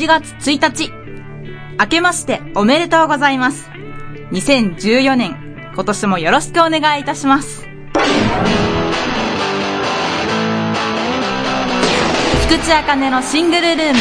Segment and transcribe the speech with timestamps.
[0.00, 0.90] 1月1日。
[1.78, 3.68] 明けましておめでとうございます。
[4.32, 5.36] 2014年、
[5.74, 7.68] 今年もよろしくお願いいたします。
[12.48, 13.98] 菊池茜のシングルルーム。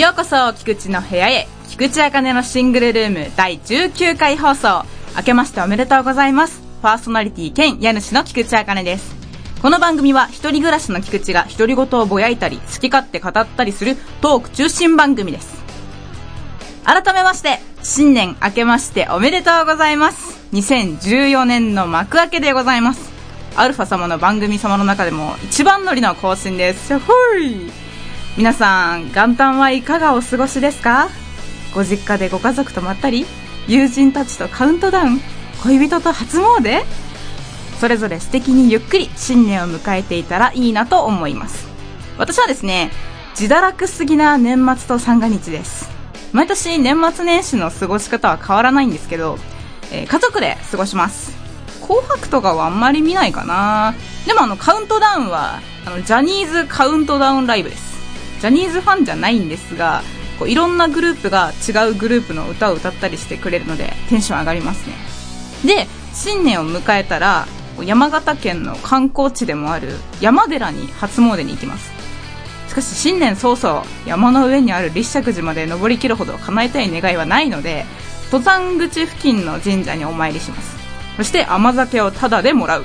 [0.00, 1.46] ようこそ、菊池の部屋へ。
[1.68, 5.01] 菊池茜のシングルルーム第19回放送。
[5.14, 6.62] 明けましておめでとうございます。
[6.80, 9.14] パーソナリティ兼家主の菊池茜です。
[9.60, 15.62] この番組は一人暮らしの菊池が独り言をぼやいたり、好き勝手語ったりするトーク中心番組です。
[16.84, 20.40] 改めまして、新年明けましておめでとうございます。
[20.54, 23.12] 2014年の幕開けでございます。
[23.54, 26.98] アルファ様の番組様の中でも一番乗りの更新です。
[26.98, 27.70] ほい
[28.38, 31.10] 皆さん、元旦はいかがお過ごしですか？
[31.74, 33.26] ご実家でご家族とまったり
[33.68, 35.20] 友人たちとカウントダウン
[35.62, 36.84] 恋人と初詣？
[37.78, 41.68] それぞれ素敵にゆっくり新年を迎えていたらいいなと思います。
[42.18, 42.90] 私はですね、
[43.38, 45.90] 自堕落すぎな年末と三が日です。
[46.32, 49.38] 毎年年末年始の過ごし方は変わらないんですけど、
[49.92, 51.32] えー家族で過ごします。
[51.80, 53.94] 紅白とかはあんまり見ないかな
[54.26, 57.92] でもあのカウントダウンは、あの、ジャニーズカウントダウンライブです。
[58.40, 60.02] ジャニーズファンじゃないんですが、
[60.42, 64.96] こういろんなグループが違うグループの歌を歌ったりしてくれるので、テンション上がりますね。
[65.64, 67.46] で、新年を迎えたら、
[67.80, 69.90] 山形県の観光地でもある
[70.20, 71.92] 山寺に初詣に行きます。
[72.68, 77.84] しかし新年早々、山の上にある立石寺まで登りきるほど叶えたい願いはないので、
[78.32, 80.76] 登山口付近の神社にお参りします。
[81.18, 82.84] そして甘酒をタダでもらう。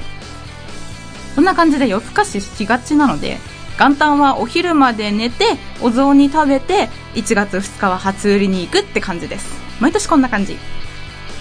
[1.34, 3.40] そんな感じで夜更かししがちなので、
[3.80, 5.46] 元旦はお昼まで寝て、
[5.82, 9.48] お雑煮食べて、1月2日は初売りに行くって感じです。
[9.80, 10.58] 毎年こんな感じ。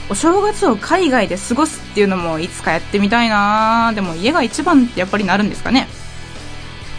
[0.08, 5.88] お正月を海外で過ごすっていうのもいつかやってみたいなでも家が一番ってやっぱりなるんですかね。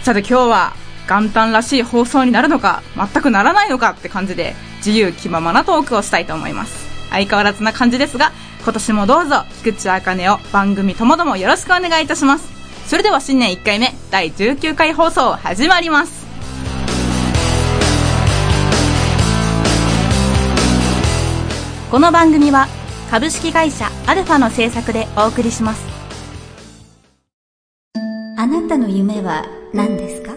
[0.04, 0.74] さて今日は
[1.08, 6.88] 元旦らしい放送になるのか、全くならないのかって感じで、自由気ままなトークをしたいと思います。
[7.10, 8.34] 相変わらずな感じですが、
[8.64, 12.57] 今年もどうぞ、菊池茜を番組ともどもよろしくお願いいたします。
[12.88, 16.26] それでは新年1回目、第19回放送始まります。
[21.92, 22.68] この番組は
[23.12, 25.86] 株式会社アルファの制作でお送りします。
[28.38, 30.32] あなたの夢は何ですか？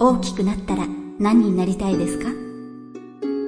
[0.00, 0.86] 大きくなったら
[1.18, 2.30] 何になりたいですか？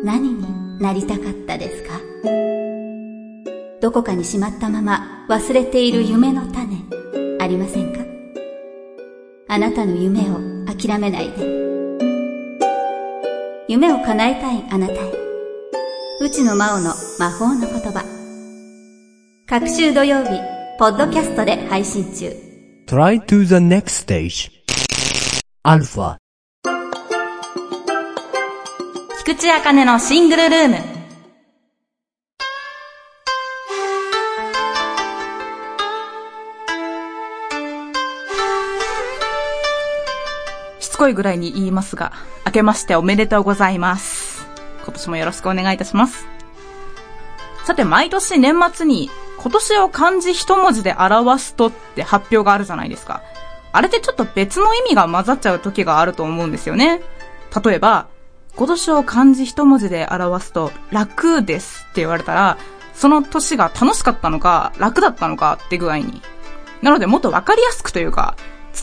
[0.04, 1.98] 何になりたかったですか？
[3.80, 6.76] どこかにしまったまま忘れている夢の種
[7.48, 8.00] りませんか？
[9.48, 10.34] あなたの夢を
[10.66, 11.42] 諦めないで
[13.66, 14.96] 夢を叶えたいあなたへ
[16.20, 18.04] 内野真央の魔法の言葉
[19.46, 20.30] 各週土曜日
[20.78, 22.30] ポッドキャストで配信中
[22.86, 24.50] Try to the next stage.
[25.64, 26.16] Alpha.
[29.24, 30.97] 菊池茜のシングルルーム。
[40.98, 42.12] こいぐらいに言いますが、
[42.44, 44.46] 明けましておめでとうございます。
[44.82, 46.26] 今年もよろしくお願いいたします。
[47.64, 49.08] さて、毎年年末に、
[49.38, 53.22] 今年を漢字一文字で表すとって発表があるじゃないですか。
[53.70, 57.00] あれってちょっと別の意味が混ざっちゃう時があると思うんですよね。
[57.64, 58.08] 例えば、
[58.56, 62.58] 今年を漢字一文字で表すと、楽ですって言われたら、
[62.92, 66.22] その年が楽しかったのか、楽だったのかって具合に。
[66.82, 68.34] なのでもっとわかりやすくというか、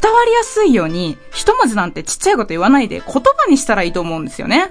[0.01, 4.69] 伝わりやすいように、一文字なんてちっちゃいこと言わないで言葉にしたらいいと思うんですよね。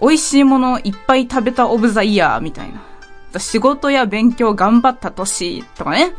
[0.00, 2.82] 美味しいものいっぱい食べたオブザイヤーみたいな。
[3.40, 6.14] 仕事や勉強頑張った年とかね。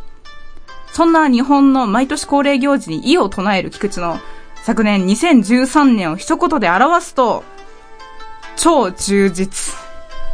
[0.92, 4.20] そんな日本の毎年恒例行事に異を唱える菊池の
[4.64, 7.44] 昨年2013年を一言で表すと、
[8.56, 9.76] 超充実。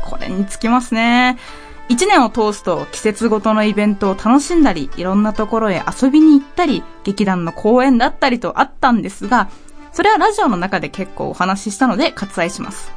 [0.06, 1.38] これにつきますね。
[1.91, 9.49] 一年を通すと季節ごとのイベントを楽しんだり、いろんなところへ遊びに行ったり、劇団の公演だったりとあったんですが、
[9.91, 12.93] それはラジオの中で結構お話ししたので割愛します。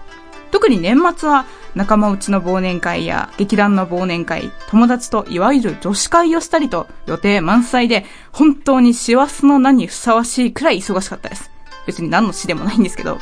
[0.53, 1.45] 特に年末は
[1.75, 11.51] 仲間内の忘年会や劇団の忘年会、友達といわゆる女子会をしたりと予定満載で本当に師走の名にふさわしいくらい忙しかったです。
[11.89, 13.19] 別に何の死でもないんですけど。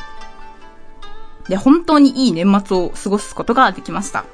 [1.49, 4.25] で、本当にいい年末を過ごすことができました。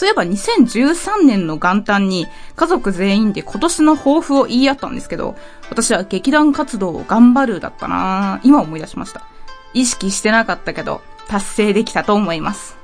[0.00, 2.26] そういえば2013年の元旦に
[2.56, 5.36] 家族全員で今年の抱負を言い合ったんですけど、
[5.68, 9.26] 私は劇団活動を頑張るだったなぁ今思い出しました。
[9.74, 12.78] 意識してなかったけど、達成できたと思います。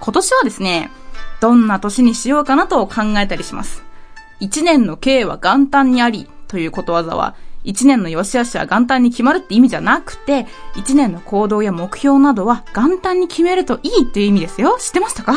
[0.00, 0.90] 今年はですね、
[1.40, 3.82] どんな年にしようかなと考えたりします。
[4.40, 14.78] 一年の計は元旦にありということわざは、一年の良し悪しは元旦に決まるって意味じゃなくて、一年の行動や目標などは元旦に決めるといいっていう意味ですよ。
[14.80, 15.34] 知ってましたか？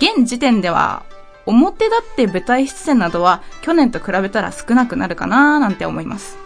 [0.00, 1.04] 現時点では、
[1.46, 6.38] 表立って舞台出演などは去年と比べたら少なくなるかなーなんて思います。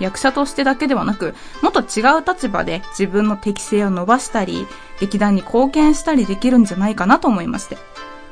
[0.00, 4.66] 役者としてだけではなく、もっと違う立場で自分の適性を伸ばしたり、
[5.00, 7.78] 劇団に貢献したりできるんじゃないかなと思いまして。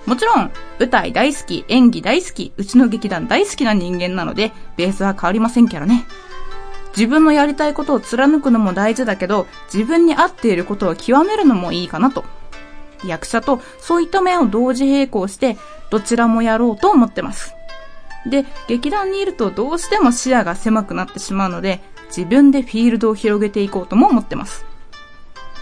[0.07, 0.51] もちろん、
[0.81, 6.05] 舞台大好き、演技大好き、うちの劇団大好きな人間なので、ベースは変わりませんけどね。
[6.97, 12.25] 自分のやりたいことを貫くのも大事だけど、自分に合っていることを極めるのもいいかなと。
[13.09, 15.57] 役者とそういった面を同時並行して、
[15.91, 17.55] どちらもやろうと思ってます。
[18.27, 21.81] で、劇団にいるとどうしても視野が狭くなってしまうので、
[22.15, 24.65] 自分でフィールドを広げていこうとも思ってます。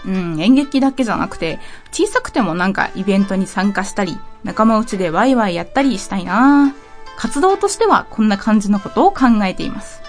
[0.05, 1.59] うん、演劇だけじゃなくて、
[1.91, 6.73] 小さくてもなんかイベントに参加したり、仲間内でワイワイやったりしたいな
[7.17, 10.01] 活動としてはこんな感じのことを考えています。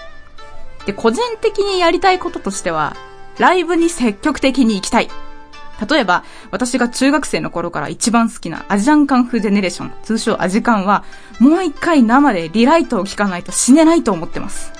[0.85, 2.95] で、個人的にやりたいこととしては、
[3.37, 5.09] ライブに積極的に行きたい。
[5.89, 11.03] 例えば、私が中学生の頃から一番好きなアジアンカンフージェネレーション、通称アジカンは、
[11.39, 14.71] もう一回生でリライトを聞かないと死ねないと思ってます。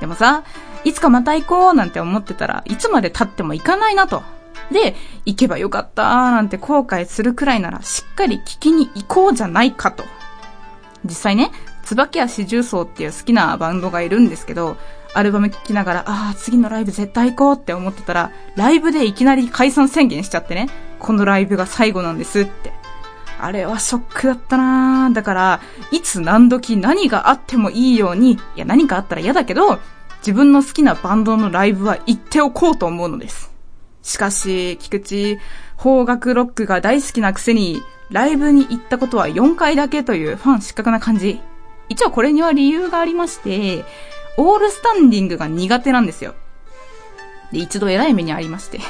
[0.00, 0.44] でもさ、
[0.84, 4.22] いつかまた行こうなんて思ってたらいつまで経っても行かないなと。
[4.70, 4.94] で、
[5.24, 10.04] 行けばよかったなんて後悔するくらいならしっかり聞きに行こうじゃないかと。
[11.04, 11.50] 実際ね、
[11.84, 14.76] 椿足重曹っていう好きなバンドがいるんですけど、
[15.14, 20.68] アルバム聴きながら、ああ、次のライブ絶対行こうって思ってたら、ライブでいきなり解散宣言しちゃってね、
[20.98, 22.72] このライブが最後なんですって。
[23.38, 29.78] あれはショックだったなだから、いつ何時何があってもいいように、いや何かあったら嫌だけど、
[30.18, 33.52] 自分の好きなバンドのライブは行っておこうと思うのです。
[34.02, 35.38] しかし、菊池、
[35.76, 41.40] 邦楽ロックが大好きなくせに、ライブに行ったことは4回だけというファン失格な感じ。
[41.88, 43.84] 一応これには理由がありまして、
[44.36, 46.34] オールスタンディングが苦手なんですよ。
[47.52, 48.80] で、一度偉い目にありまして。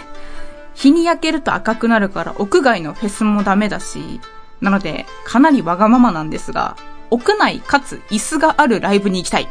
[0.75, 4.20] 日に焼けると赤くなるから屋外のフェスもダメだし、
[4.61, 6.76] なので、かなりわがままなんですが、
[7.11, 9.49] 屋内かつ椅子があるライブに行きたい。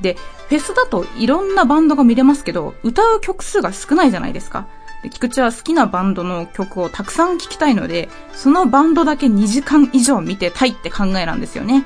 [0.00, 0.16] で、
[0.48, 4.66] フェスだといろんなバンドが見れますけど、歌う曲数が少ないじゃないですか。
[5.02, 11.84] で、菊池は好きなバンドの曲をたくさん聴きたいので、そのバンドだけ2時間以上見てたいって考えなんですよね。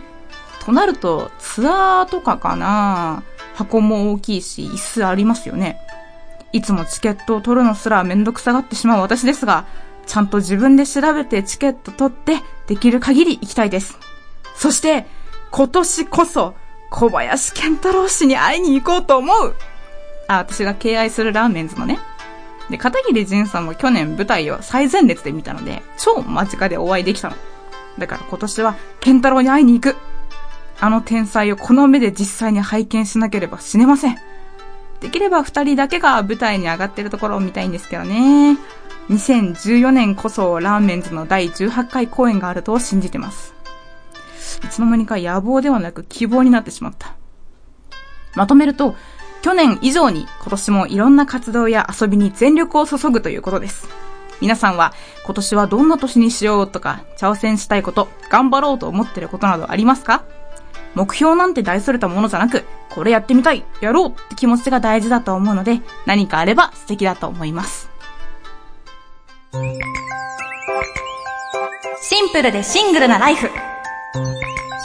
[0.65, 3.23] となると、ツアーとかかな
[3.55, 5.81] 箱も大きいし、椅子ありますよね。
[6.53, 9.67] いつもチケットを取るのすらめんどくさがってしまう私ですが、
[10.07, 13.99] ちゃんと自分で調べてチケット取って、できる限り行きたいです。
[14.57, 15.07] そして、
[15.51, 16.55] 今年こそ、
[16.91, 19.55] 小林健太郎氏に会いに行こうと思う
[20.29, 21.99] あ、私が敬愛するラーメンズのね。
[22.69, 27.37] で、片桐仁さんも去年舞台を最前列で見たので、超間近でお会いできたの。
[27.99, 29.97] だから今年は健太郎に会いに行く。
[30.81, 34.19] あの天才をこの目で実際に拝見しなければ死ねません。
[35.01, 38.57] できれば二人だけが舞台に上がってるところを見たいんですけどね。
[39.11, 43.55] 2014年こそラーメンズの第18回公演があると信じてます。
[44.65, 47.15] いつの間にか野望ではなく希望になってしまった。
[48.35, 48.95] まとめると、
[49.43, 53.89] 去年以上に今年もいろんな活動や遊びに全力を注ぐということです。
[54.41, 54.93] 皆さんは
[55.25, 60.25] 今年はどんな年にしようとか挑戦したいこと、頑張ろうと思ってることなどありますか？
[60.95, 67.91] 目標なんて大それたものじゃなく、これやってみたい、やろうって気持ちが大事だと思うので、何かあれば素敵だと思います。
[72.03, 73.49] シンプルでシングルなライフ。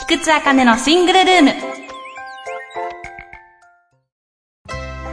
[0.08, 1.76] 菊池茜のシングルルーム。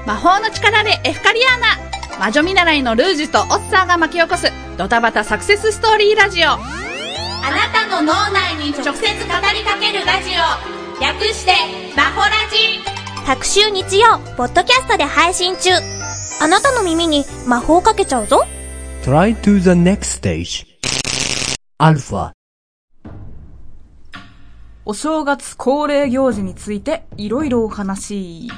[0.05, 10.31] 魔法の力でエフカリアーナ魔女見習いのルージュとオッサーが巻き起こすドタバタサクセスストーリーラジオあなたの脳内に直接語りかけるラジ
[10.79, 11.51] オ略して
[11.97, 12.79] マホラジ
[13.27, 15.71] 各週日曜ポッドキャストで配信中
[16.41, 18.45] あなたの耳に魔法をかけちゃうぞ
[19.03, 20.65] Try to the next stage.
[21.77, 22.31] Alpha.
[24.85, 28.49] お正月恒例行事についていろいろお話。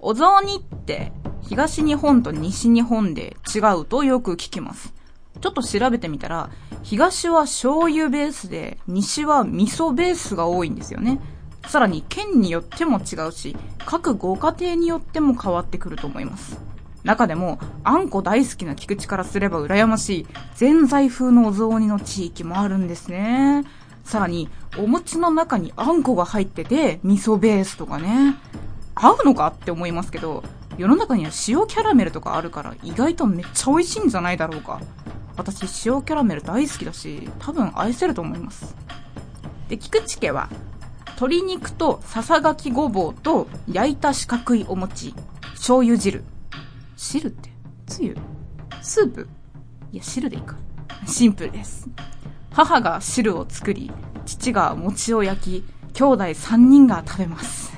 [0.00, 4.92] お雑煮って東日本と西日本で違うとよく聞きます。
[5.40, 6.50] ちょっと調べてみたら、
[6.82, 11.20] 東は醤油ベースで、西は味噌ベースが多いんですよね。
[11.66, 16.58] さらに県によっても違うし、各ご家庭によっても変わってくると思います。
[17.04, 23.64] 中でも、あんこ大好きな菊池からすれば羨ましい、ぜんざい風のお雑煮の地域もあるんですね。
[24.04, 28.36] さらに、お餅の中にあんこが入ってて、味噌ベースとかね。
[28.94, 30.44] 合うのかって思いますけど、
[30.78, 34.80] 世の中には塩キャラメルとかあるから意外とめっちゃ美味しいんじゃないだろうか。
[35.36, 38.74] 私塩キャラメル大好きだし、多分愛せると思います。
[39.68, 40.48] で、菊池家は
[41.22, 45.14] 鶏肉とささがきごぼうと焼いた四角いお餅、
[45.52, 46.24] 醤油汁。
[46.96, 47.50] 汁って？
[47.86, 48.16] つゆ？
[48.80, 49.28] スープ？
[49.92, 50.56] いや、汁でいいか。
[51.06, 51.88] シンプルです。
[52.50, 53.92] 母が汁を作り、
[54.26, 57.72] 父が餅を焼き、兄弟3人が食べます。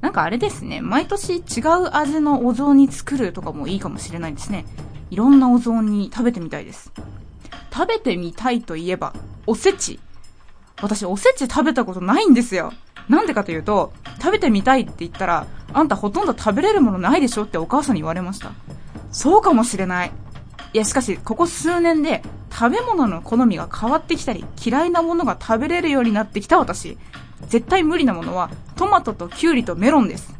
[0.00, 1.42] なんかあれですね、毎年違う
[1.92, 4.64] 味のお雑煮作るとかもいいかもしれないですね。
[5.10, 6.90] いろんなお雑煮食べてみたいです。
[7.70, 9.12] 食べてみたいといえば、
[9.46, 10.00] おせち。
[10.80, 12.72] 私、おせち食べたことないんですよ。
[13.08, 18.52] なんでかというと、食べてみたいって言ったら、あんたほとんど食べれるものないでしょってお母さんに言われました。
[19.12, 20.12] そうかもしれない。
[20.72, 26.98] いや、しかし、ここ数年で、食べ物の好みが変わってきたり、嫌いなものが食べれるようになってきた私。
[27.48, 30.34] 絶対無理なものは、トマトとキュウリとメロンです。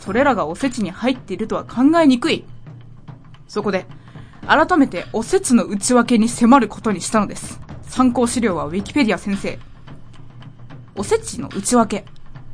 [0.00, 2.44] それらがおせちに入っているとは考えにくい。
[3.48, 3.86] そこで、
[4.46, 7.60] 改めておせちの内訳に迫ることにしたのです。
[7.82, 9.58] 参考資料はウィキペディア先生。
[10.98, 12.06] おせちの内訳。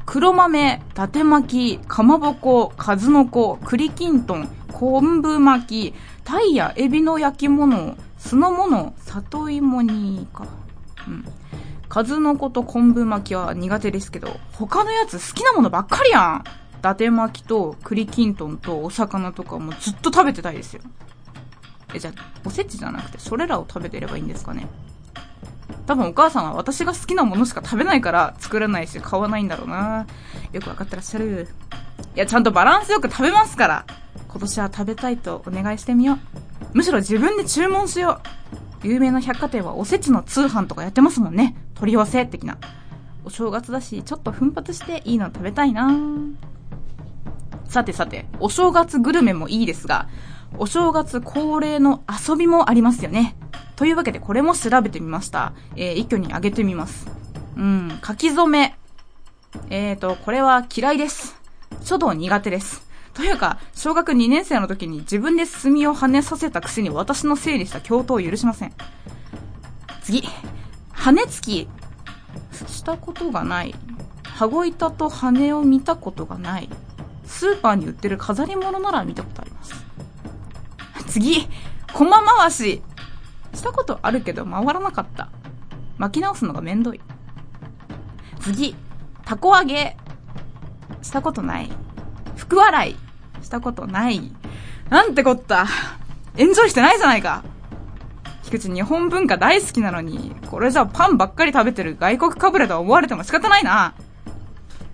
[0.04, 5.94] 黒豆、伊達巻き、かまぼこ、数の子、栗きんとん、昆布巻き、
[6.24, 10.46] タイやエビの焼き物、酢の物、里芋にか。
[11.06, 11.24] うん。
[11.88, 16.44] 数の子と昆布巻きは苦手ですけど、他のやつ好きなものばっかりやん
[16.78, 20.82] 伊達巻きと栗きんとんとお魚とかもずっと食べてたいですよ。
[21.94, 24.66] え、じゃあ、おせちじゃなくてそれらを食べてればいいんですかね
[25.92, 30.06] 多分お母さんは私が好きなものしか食べないから作らないし買わないんだろうな
[30.50, 31.48] よくわかってらっしゃる。
[32.16, 33.86] いや、ちゃんとバランスよく食べますから。
[34.28, 36.18] 今年は食べたいとお願いしてみよう。
[36.72, 38.22] むしろ自分で注文しよ
[38.82, 38.88] う。
[38.88, 41.54] 有名な百貨店はおせちの通販とかやってますもんね。
[41.74, 42.56] 取り寄せ的な。
[43.26, 45.90] お正月だし、ちょっと奮発していいの食べたいな
[47.68, 50.08] さてさて、お正月グルメもいいですが、
[50.58, 53.36] お正月恒例の遊びもありますよね。
[53.76, 55.52] というわけでこれも調べてみました。
[55.76, 57.06] えー、一挙に挙げてみます。
[57.56, 58.76] うん、書き初め。
[59.70, 61.36] えーと、これは嫌いです。
[61.82, 62.86] 書道苦手です。
[63.14, 68.72] というか、小学2年生の時に自分で墨を跳ねさせたくせに私の整理した教頭を許しません。
[70.02, 70.24] 次。
[70.92, 71.68] 羽つき。
[72.66, 73.74] したことがない。
[74.24, 76.68] 羽子板と羽を見たことがない。
[77.26, 79.74] スーパーに売ってる飾り物なら見たことあります。
[81.12, 81.46] 次。
[81.92, 82.82] 駒回し。
[83.54, 85.28] したことあるけど回らなかった。
[85.98, 87.00] 巻き直すのがめんどい。
[88.40, 88.74] 次。
[89.26, 89.98] たこ揚げ。
[91.02, 91.70] したことない。
[92.36, 92.96] 福笑い。
[93.44, 94.32] したことない。
[94.88, 95.66] なんてこった。
[96.38, 97.44] エンジョイしてないじゃないか。
[98.42, 103.94] 菊池日本文化大好きなのに、これじゃパンばっかり食べてる外国かぶれと思われても仕方ないな。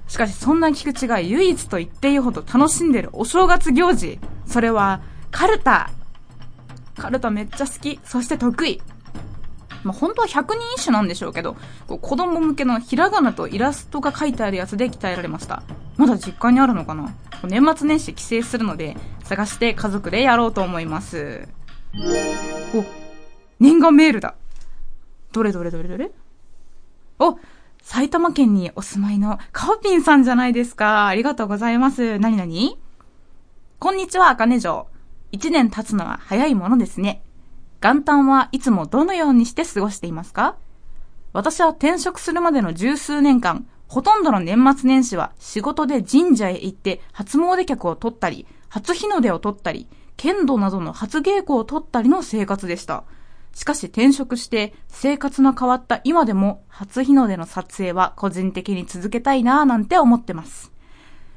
[0.09, 4.19] しかしそんな菊池が唯一と言っていいほど楽しんでるお正月行事。
[4.47, 5.91] それは、カルタ。
[6.99, 7.99] カルタめっちゃ好き。
[8.05, 8.83] そして得意。
[9.85, 15.62] まあ、本当は百人一首なんでしょうけど、こう子供向けのひらがなとイラストが書いてあるやつで鍛えられました。
[15.97, 17.14] まだ実家にあるのかな？
[17.45, 21.49] 年末年始帰省するので、探して家族でやろうと思います。
[21.95, 22.85] お、
[23.61, 24.35] 念願メールだ。
[25.33, 26.11] どれどれどれどれ？
[27.21, 27.38] お、
[27.81, 31.07] 埼玉県にお住まいのカオピンさんじゃないですか。
[31.07, 32.19] ありがとうございます。
[32.19, 32.76] なになに
[33.78, 34.88] こんにちは、あかね城。
[35.31, 37.23] 一年経つのは早いものですね。
[37.81, 40.57] 元旦はいつもどのようにして過ごしていますか？
[41.33, 53.05] 私は転職するまでの十数年間、ほとんどの年末年始は仕事で神社へ行って初詣客を取ったり、初日の出を取ったり、剣道などの初稽古を取ったりの生活でした。
[53.55, 60.73] しかし転職して生活の変わった今でも初日の出の撮影は個人的に続けたいなぁなんて思ってます。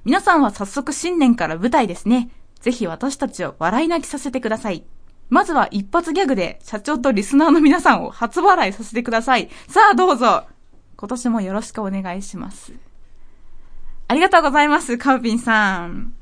[0.04, 2.30] 皆さんは早速新年から舞台ですね。
[2.62, 4.84] ぜひ私たちを笑い泣きさせてください。
[5.30, 9.50] まずは一発ギャグで社長とリスナーの皆さんを初笑いさせてください。
[9.68, 10.46] さあどうぞ。
[10.98, 12.74] 今年もよろしくお願いします。
[14.08, 16.14] ありがとうございます、カウピンさん。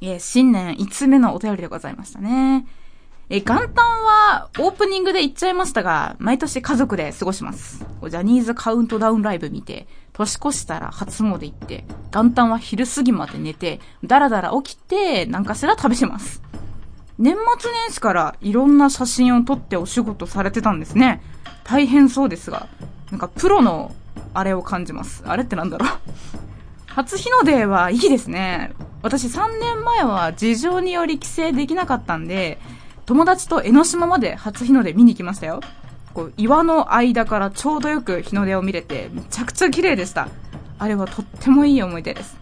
[0.00, 2.66] え、新年5つ目のお便りでございましたね。
[3.30, 7.78] え、元旦はオープニングで言っちゃいましたが、毎年家族で過ごします。
[7.78, 16.40] ジャニーズカウントダウンライブ見て、年越したら初詣行って、元旦は昼過ぎまで寝て、だらだら起きて、何かしら食べてます。
[17.18, 21.20] 年末年始からいろんな写真を撮ってお仕事されてたんですね。
[21.64, 22.68] 大変そうですが、
[23.10, 23.92] なんかプロの
[24.34, 25.24] あれを感じます。
[25.26, 25.90] あれってなんだろう。
[26.86, 28.72] 初日の出はいいですね。
[29.02, 32.60] 私3年前は事情により帰省できなかったんで、
[33.04, 35.60] 友達と江ノ島まで初日の出見に行きましたよ。
[36.14, 40.28] こう岩の間からちょうどよく日の出を見れて、めちゃくちゃ綺麗でした。
[40.78, 42.36] あれはとってもいい思い出です。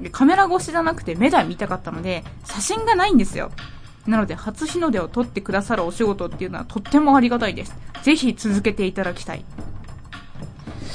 [0.00, 3.52] でカメラ越しじゃなくて目で見たかったので、写真がないんですよ。
[4.06, 7.74] なので、初日の出を撮ってくださるお仕事っていうのはとってもありがたいです。
[8.02, 9.44] ぜひ続けていただきたい。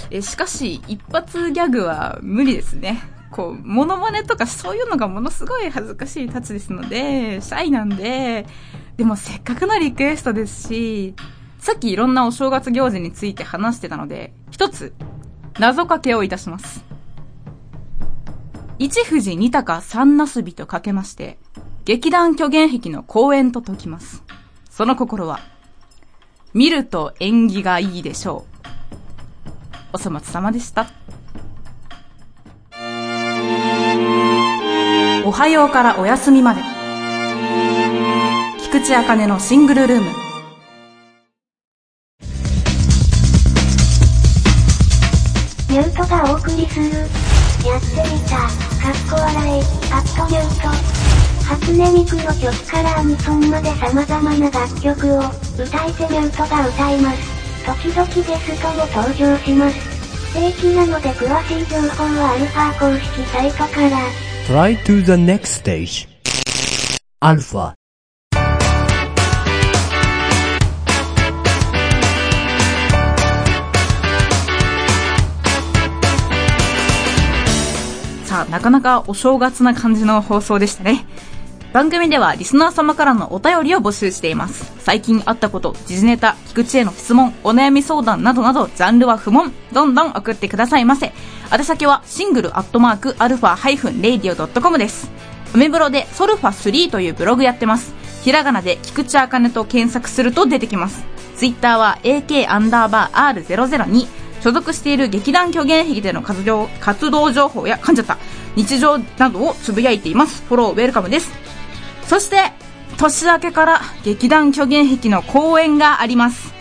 [0.09, 3.01] えしかし、一発ギャグは無理ですね。
[3.31, 8.45] こう、モノマネとかそういうのがものすごい恥ずかしいタッチですので、シャイなんで、
[8.97, 11.15] でもせっかくのリクエストですし、
[11.65, 14.93] さっきいろんなお正月行事について話してたので、一つ、
[15.57, 16.85] 謎かけをいたします。
[18.77, 21.39] 一富士二鷹三なすびとかけまして、
[21.83, 24.21] 劇団虚言壁の公演と解きます。
[24.69, 25.39] その心は、
[26.53, 28.45] 見ると縁起がいいでしょ
[29.93, 29.95] う。
[29.95, 30.85] お粗末様でした。
[35.25, 36.61] おはようからお休みまで。
[38.61, 40.24] 菊池茜のシングルルーム。
[46.69, 46.85] する。
[47.65, 48.35] やってみた。
[48.37, 49.61] かっこ笑い。
[49.91, 50.69] アットミュート。
[51.45, 55.19] 初音ミクの曲からアニソンまで様々な楽曲を
[55.57, 57.35] 歌い手ミュートが歌います。
[57.65, 60.33] 時々ゲストも登場します。
[60.33, 63.97] 定期なので詳しい情報はアルファ公式サイトから。
[64.47, 66.07] Try to the next stage.
[67.21, 67.73] Alpha.
[67.75, 67.84] さ
[78.49, 81.05] なかなかお正月な感じの放送でしたね。
[81.73, 84.71] 番組ではリスナー様からのお便りを募集しています。
[84.79, 91.11] 最近あったこと、時事ネタ、菊池への質問、お悩み相談などなど、ジャンルは不問、どんどん送ってくださいませ。
[91.51, 95.11] 宛先はシングルアットマークアルファハイフンレイディオドットコムです。
[95.53, 97.93] アメブロでソルファ3というブログやってます。
[98.23, 101.03] ひらがなで菊池あかねと検索すると出てきます。
[101.35, 104.24] ツイッターは AK アンダーバー R002。
[104.45, 108.19] 所属している劇団虚言癖での活動活動情報や、噛んじゃった、
[108.55, 110.43] 日常などをつぶやいています。
[110.47, 111.31] フォローウェルカムです。
[112.03, 112.51] そして、
[112.99, 116.53] 年明けから劇団虚言癖の公演があります。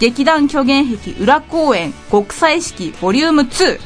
[0.00, 3.80] 劇団虚言壁裏公演国際式ボリューム2。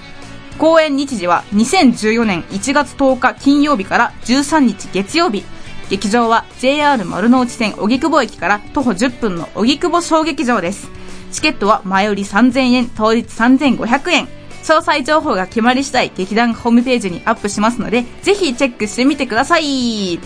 [0.56, 5.42] 公演日時は2014年1月10日金曜日から13日月曜日。
[5.88, 10.99] 劇場は JR 丸の内線荻窪駅から徒歩10分の荻窪小劇場です。
[11.32, 14.28] チケットは前売り3000円、当日3500円。
[14.62, 20.20] 詳細情報が決まり次第劇団ホームページにアップしますので、ぜひチェックしてみてください。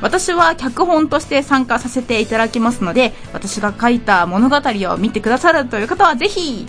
[0.00, 6.66] 私は脚本として参加させていただきますので、私が書いた物語を見てくださるという方はぜひ、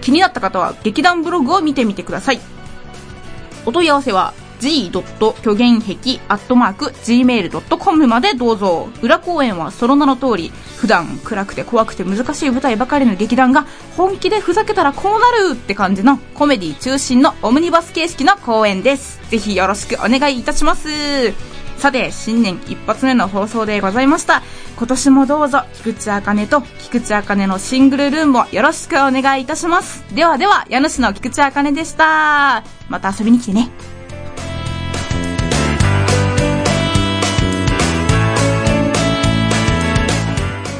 [0.00, 2.40] 気になった方は劇団ブログを見てみてください。
[3.66, 4.90] お問い合わせは g.
[4.90, 8.88] 虚言壁アットマーク gmail.com までどうぞ。
[9.02, 13.66] 裏公演はその名の通り、普段暗くて怖くて難しい舞台ばかりの劇団が
[13.96, 19.20] 本気でふざけたらこうなるって感じのコメディ中心のオムニバス形式の公演です。
[19.30, 20.88] ぜひよろしくお願いいたします。
[21.78, 24.42] さて、新年一発目の放送でございました。
[24.78, 30.02] 今年もどうぞ、菊池茜と菊池茜のシングルルームをよろしくお願いいたします。
[30.14, 32.64] ではでは、家主の菊池茜でした。
[32.88, 33.68] また遊びに来てね。